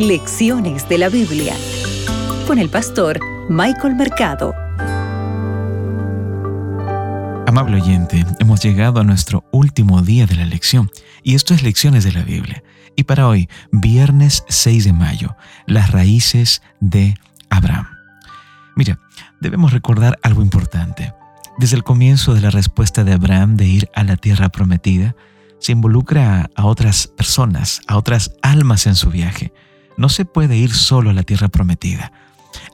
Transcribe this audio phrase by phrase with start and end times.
[0.00, 1.54] Lecciones de la Biblia
[2.46, 4.54] con el pastor Michael Mercado.
[7.46, 10.90] Amable oyente, hemos llegado a nuestro último día de la lección
[11.22, 12.64] y esto es Lecciones de la Biblia.
[12.96, 15.36] Y para hoy, viernes 6 de mayo,
[15.66, 17.14] las raíces de
[17.50, 17.86] Abraham.
[18.76, 18.98] Mira,
[19.42, 21.12] debemos recordar algo importante.
[21.58, 25.14] Desde el comienzo de la respuesta de Abraham de ir a la tierra prometida,
[25.58, 29.52] se involucra a otras personas, a otras almas en su viaje.
[30.00, 32.10] No se puede ir solo a la tierra prometida.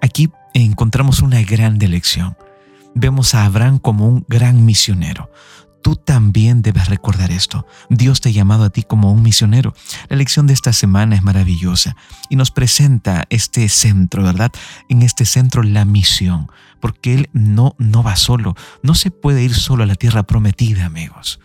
[0.00, 2.36] Aquí encontramos una gran lección.
[2.94, 5.28] Vemos a Abraham como un gran misionero.
[5.82, 7.66] Tú también debes recordar esto.
[7.90, 9.74] Dios te ha llamado a ti como un misionero.
[10.08, 11.96] La lección de esta semana es maravillosa
[12.30, 14.52] y nos presenta este centro, ¿verdad?
[14.88, 16.48] En este centro la misión,
[16.80, 18.54] porque Él no, no va solo.
[18.84, 21.40] No se puede ir solo a la tierra prometida, amigos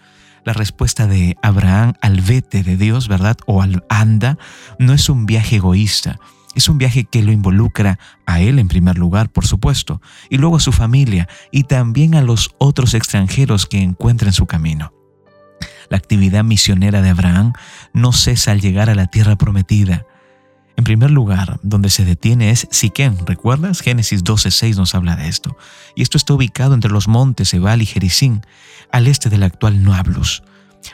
[0.46, 3.38] la respuesta de Abraham al vete de Dios, ¿verdad?
[3.46, 4.38] O al anda,
[4.80, 6.20] no es un viaje egoísta.
[6.54, 10.58] Es un viaje que lo involucra a él en primer lugar, por supuesto, y luego
[10.58, 14.94] a su familia y también a los otros extranjeros que encuentra en su camino.
[15.90, 17.54] La actividad misionera de Abraham
[17.94, 20.06] no cesa al llegar a la tierra prometida.
[20.78, 23.82] En primer lugar, donde se detiene es Siquén, ¿recuerdas?
[23.82, 25.58] Génesis 12:6 nos habla de esto.
[25.96, 28.42] Y esto está ubicado entre los montes Ebal y Jericín,
[28.92, 30.44] al este del actual Nuablus.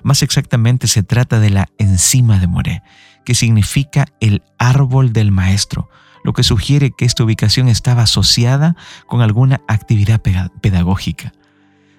[0.04, 2.84] Más exactamente se trata de la encima de Moré,
[3.26, 5.90] que significa el árbol del maestro,
[6.24, 8.76] lo que sugiere que esta ubicación estaba asociada
[9.06, 10.22] con alguna actividad
[10.62, 11.34] pedagógica.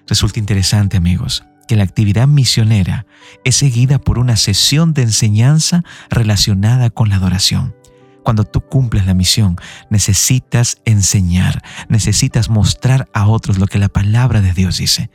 [0.07, 3.05] Resulta interesante, amigos, que la actividad misionera
[3.43, 7.75] es seguida por una sesión de enseñanza relacionada con la adoración.
[8.23, 9.55] Cuando tú cumples la misión,
[9.89, 15.09] necesitas enseñar, necesitas mostrar a otros lo que la palabra de Dios dice.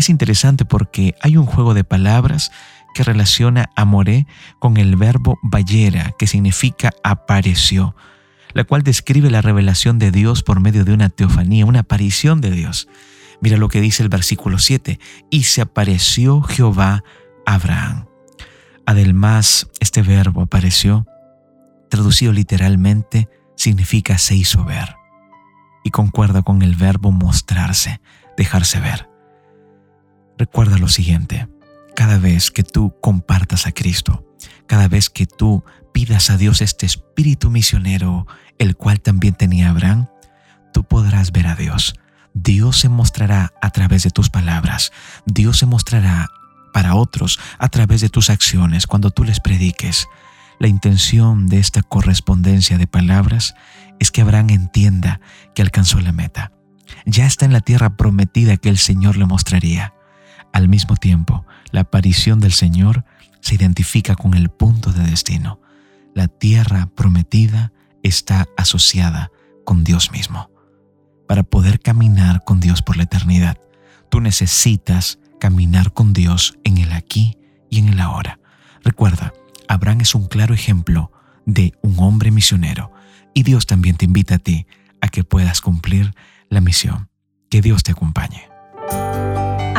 [0.00, 2.52] Es interesante porque hay un juego de palabras
[2.94, 4.26] que relaciona a Moré
[4.58, 7.94] con el verbo bayera, que significa apareció,
[8.54, 12.50] la cual describe la revelación de Dios por medio de una teofanía, una aparición de
[12.50, 12.88] Dios.
[13.42, 14.98] Mira lo que dice el versículo 7.
[15.28, 17.04] Y se apareció Jehová
[17.44, 18.06] a Abraham.
[18.86, 21.06] Además, este verbo apareció,
[21.90, 24.94] traducido literalmente, significa se hizo ver.
[25.84, 28.00] Y concuerda con el verbo mostrarse,
[28.38, 29.09] dejarse ver.
[30.40, 31.48] Recuerda lo siguiente,
[31.94, 34.26] cada vez que tú compartas a Cristo,
[34.66, 38.26] cada vez que tú pidas a Dios este espíritu misionero,
[38.58, 40.06] el cual también tenía Abraham,
[40.72, 41.94] tú podrás ver a Dios
[42.34, 44.92] Dios se mostrará a través de tus palabras.
[45.26, 46.28] Dios se mostrará
[46.72, 50.06] para otros a través de tus acciones cuando tú les prediques.
[50.58, 53.54] La intención de esta correspondencia de palabras
[53.98, 55.20] es que Abraham entienda
[55.54, 56.52] que alcanzó la meta.
[57.04, 59.94] Ya está en la tierra prometida que el Señor le mostraría.
[60.52, 63.04] Al mismo tiempo, la aparición del Señor
[63.40, 65.60] se identifica con el punto de destino.
[66.14, 67.72] La tierra prometida
[68.02, 69.30] está asociada
[69.64, 70.50] con Dios mismo
[71.30, 73.56] para poder caminar con Dios por la eternidad.
[74.10, 77.38] Tú necesitas caminar con Dios en el aquí
[77.70, 78.40] y en el ahora.
[78.82, 79.32] Recuerda,
[79.68, 81.12] Abraham es un claro ejemplo
[81.46, 82.92] de un hombre misionero
[83.32, 84.66] y Dios también te invita a ti
[85.00, 86.14] a que puedas cumplir
[86.48, 87.08] la misión.
[87.48, 88.49] Que Dios te acompañe.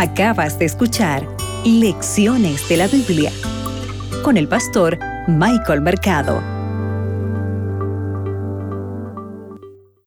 [0.02, 1.28] Acabas de escuchar
[1.64, 3.32] Lecciones de la Biblia
[4.24, 4.98] con el pastor
[5.28, 6.51] Michael Mercado.